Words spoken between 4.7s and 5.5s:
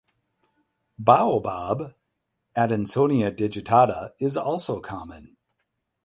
common.